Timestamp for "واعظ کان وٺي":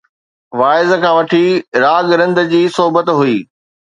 0.59-1.45